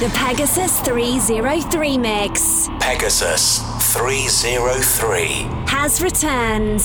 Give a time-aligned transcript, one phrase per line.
[0.00, 3.58] The Pegasus 303 mix Pegasus
[3.92, 5.46] 303.
[5.66, 6.80] has returned.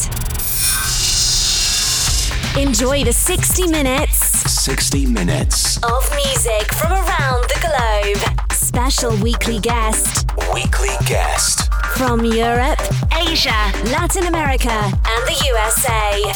[2.57, 4.17] Enjoy the 60 minutes
[4.63, 5.77] 60 minutes.
[5.83, 8.39] of music from around the globe.
[8.51, 11.69] Special weekly guest Weekly guest.
[11.95, 12.79] from Europe,
[13.29, 16.33] Asia, Latin America, and the USA.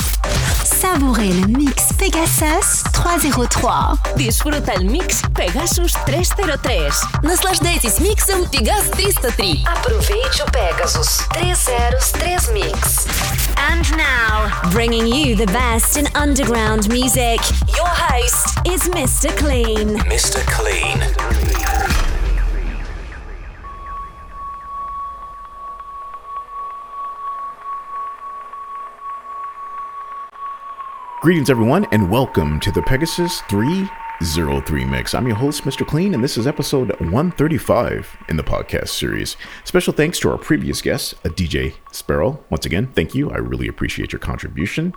[0.63, 3.96] Savourez le mix Pegasus 303.
[4.16, 6.94] Disfruta el mix Pegasus 303.
[7.22, 9.64] Наслаждайтесь миксом Пегас 303.
[9.66, 13.07] Aproveite o Pegasus 303 Mix.
[13.57, 17.40] And now, bringing you the best in underground music,
[17.76, 19.34] your host is Mr.
[19.36, 19.98] Clean.
[20.08, 20.40] Mr.
[20.46, 21.00] Clean.
[31.22, 33.42] Greetings, everyone, and welcome to the Pegasus
[34.19, 35.13] 303 mix.
[35.13, 35.85] I'm your host, Mr.
[35.85, 39.37] Clean, and this is episode 135 in the podcast series.
[39.63, 42.43] Special thanks to our previous guest, DJ Sparrow.
[42.49, 43.29] Once again, thank you.
[43.29, 44.93] I really appreciate your contribution.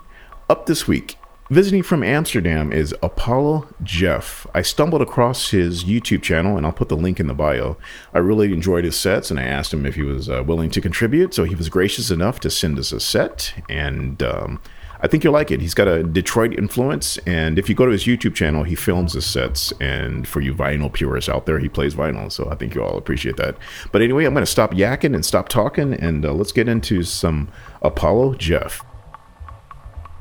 [0.49, 1.17] Up this week,
[1.51, 4.47] visiting from Amsterdam is Apollo Jeff.
[4.55, 7.77] I stumbled across his YouTube channel, and I'll put the link in the bio.
[8.15, 10.81] I really enjoyed his sets, and I asked him if he was uh, willing to
[10.81, 14.61] contribute, so he was gracious enough to send us a set, and um,
[15.03, 15.61] I think you'll like it.
[15.61, 19.13] He's got a Detroit influence, and if you go to his YouTube channel, he films
[19.13, 19.73] his sets.
[19.81, 22.97] And for you vinyl purists out there, he plays vinyl, so I think you all
[22.97, 23.57] appreciate that.
[23.91, 27.01] But anyway, I'm going to stop yakking and stop talking, and uh, let's get into
[27.01, 27.49] some
[27.81, 28.85] Apollo Jeff.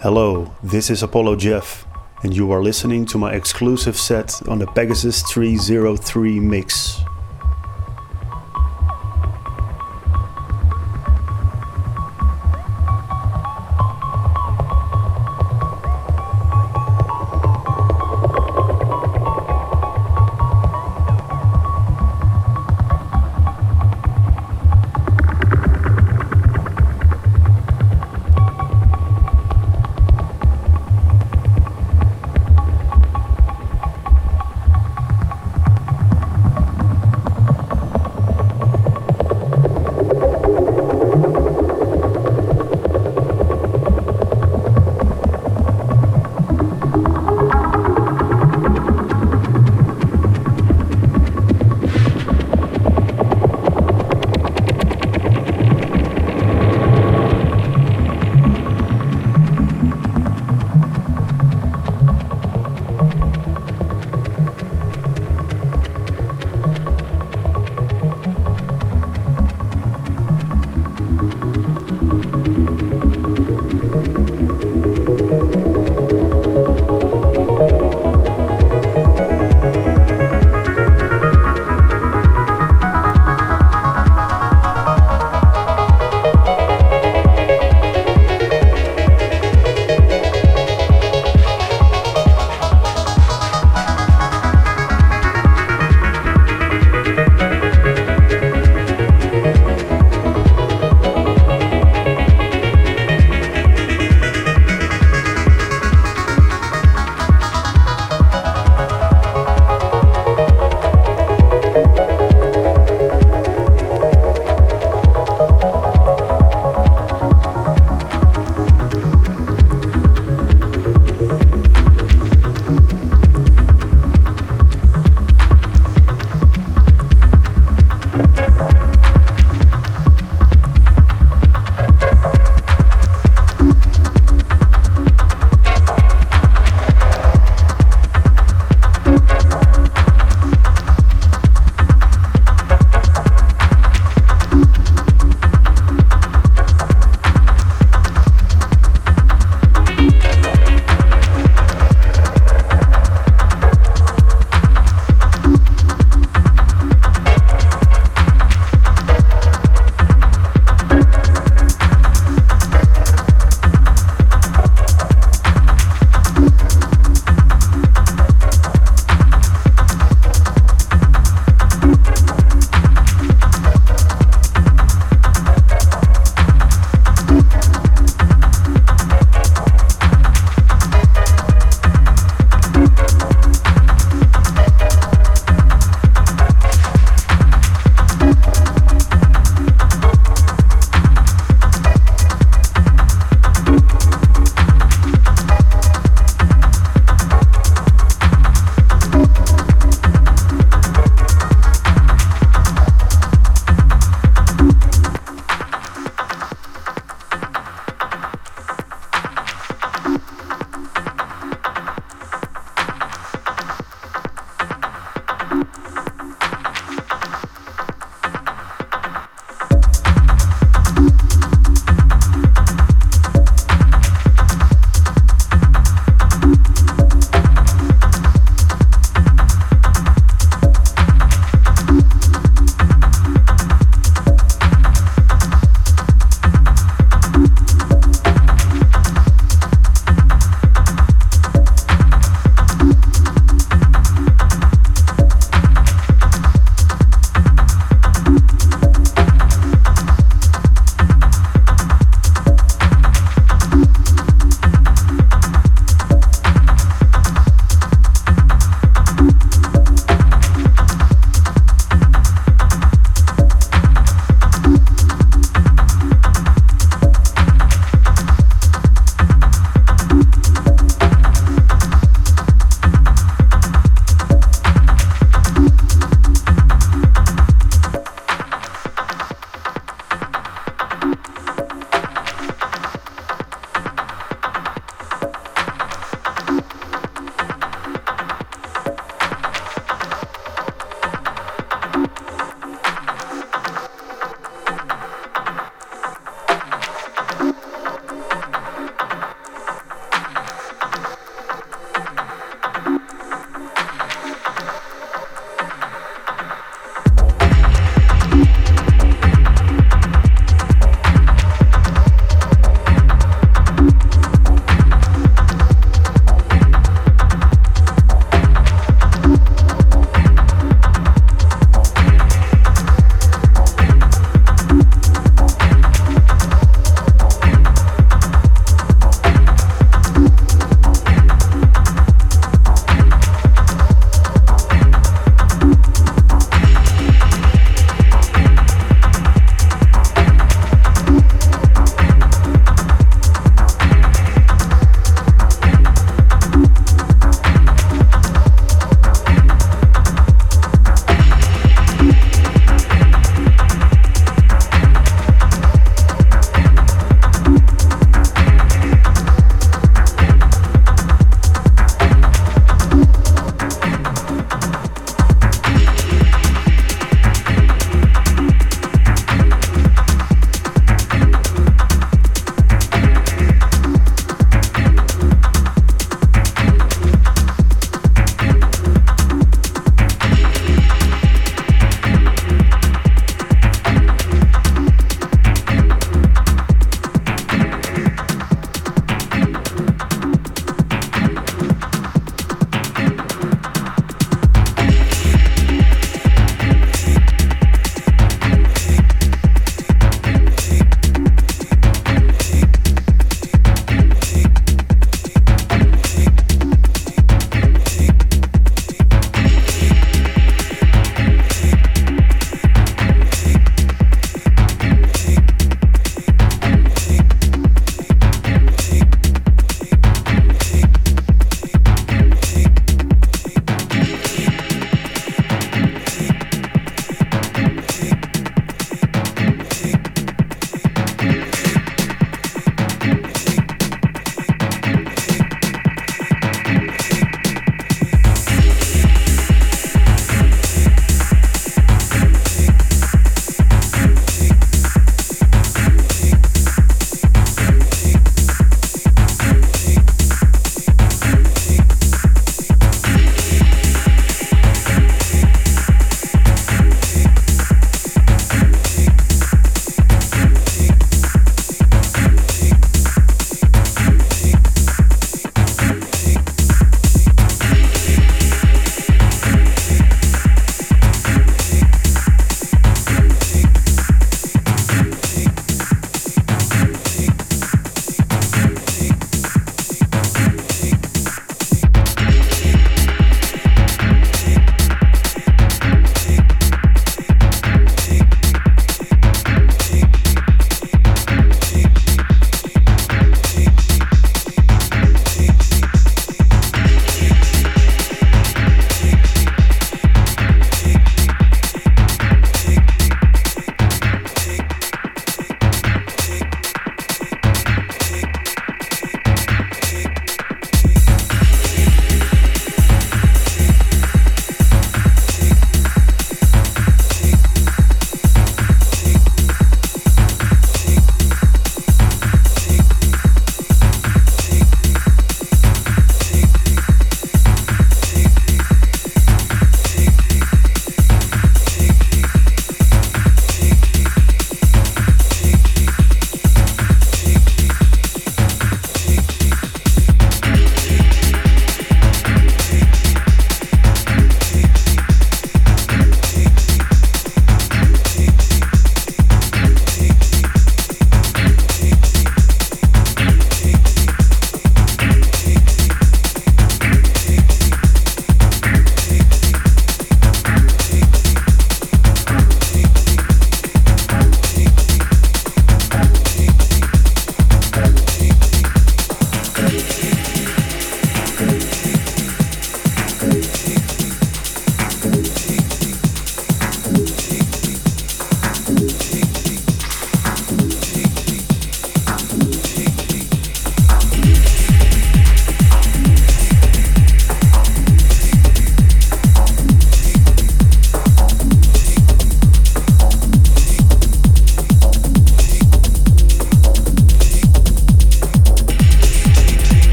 [0.00, 1.86] Hello, this is Apollo Jeff,
[2.24, 7.00] and you are listening to my exclusive set on the Pegasus 303 mix.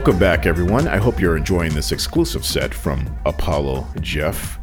[0.00, 0.88] Welcome back, everyone.
[0.88, 4.58] I hope you're enjoying this exclusive set from Apollo Jeff.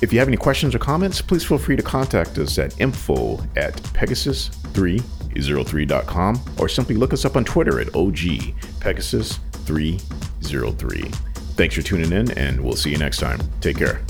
[0.00, 3.44] If you have any questions or comments, please feel free to contact us at info
[3.56, 11.14] at pegasus303.com or simply look us up on Twitter at OG Pegasus303.
[11.56, 13.40] Thanks for tuning in, and we'll see you next time.
[13.60, 14.00] Take care.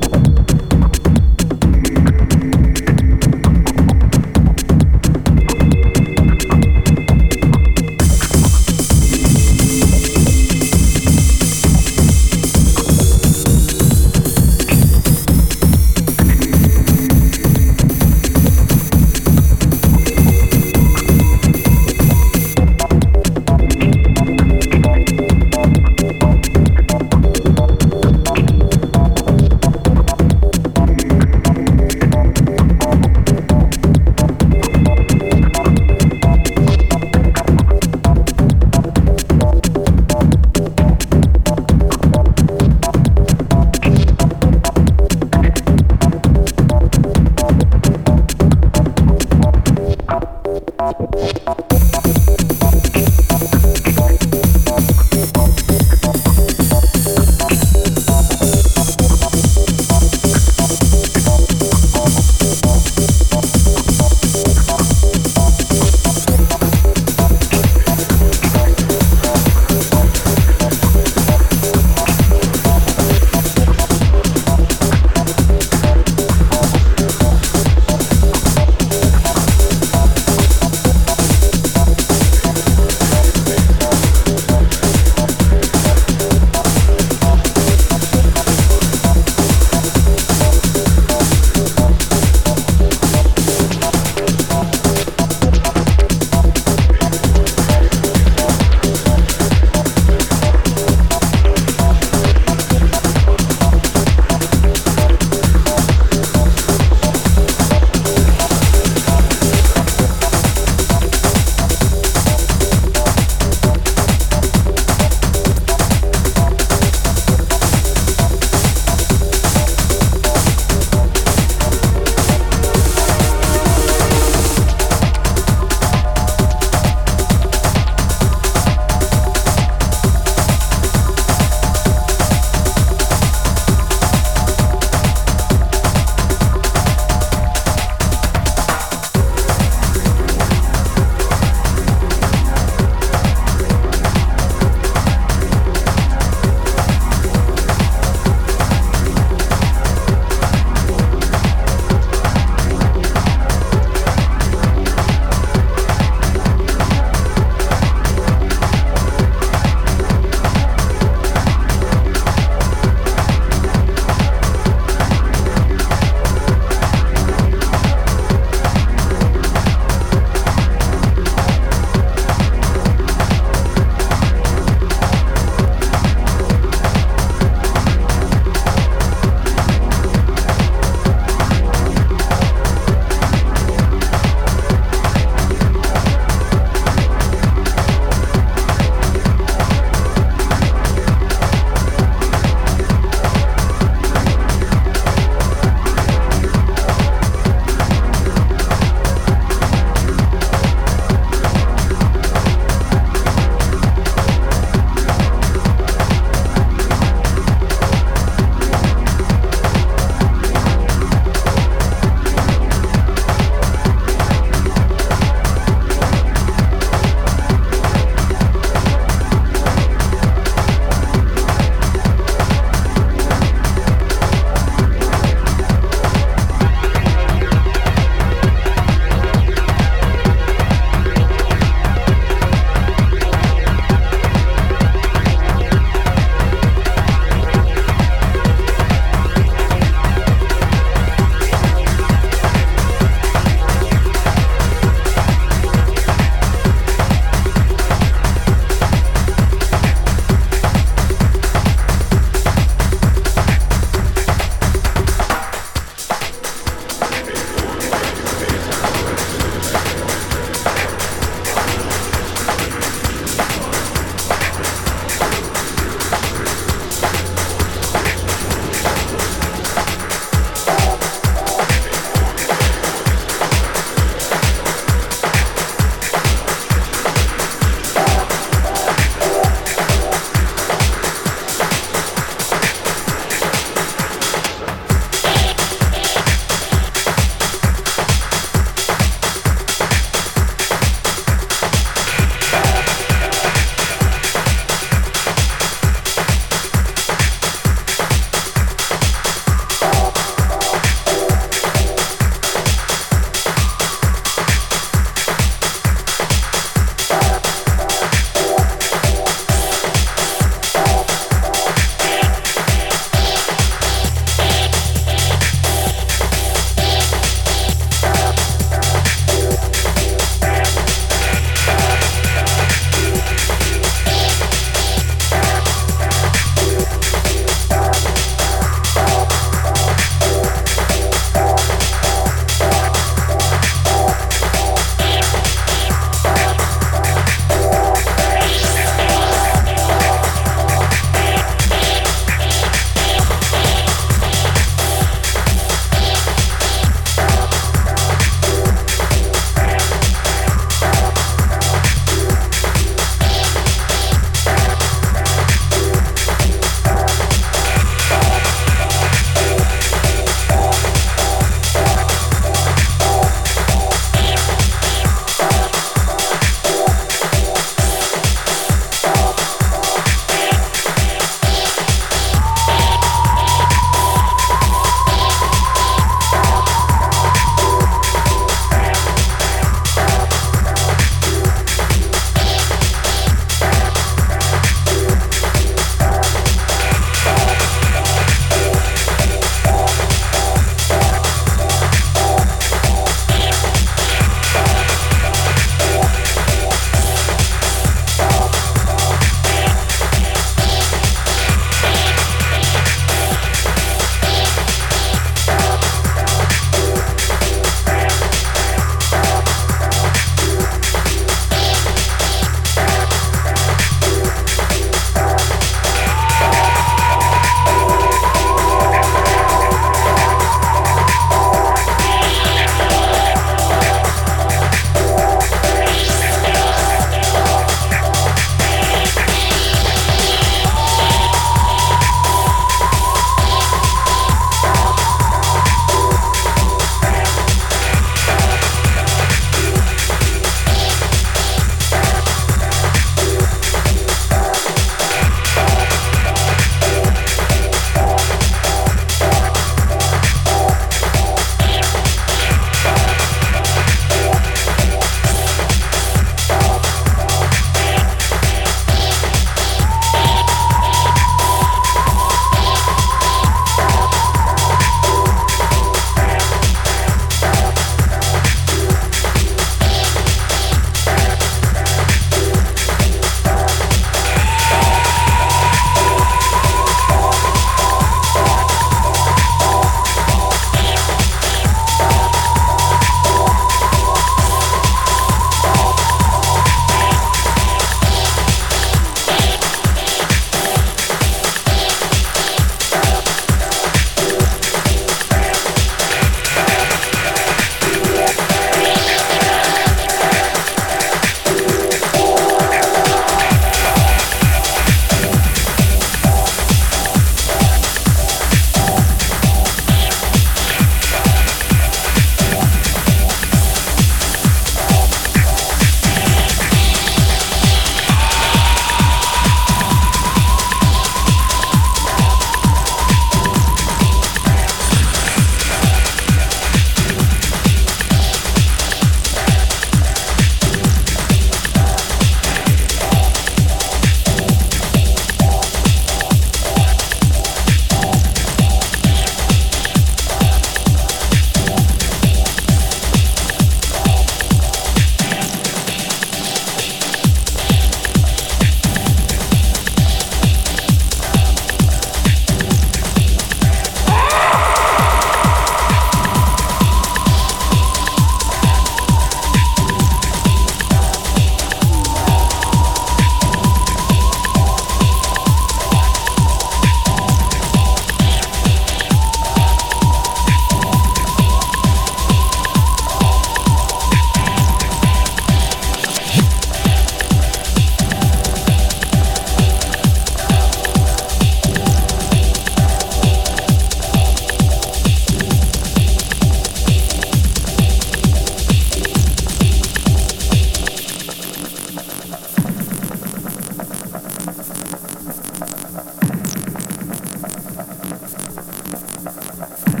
[599.41, 600.00] ハハハハ。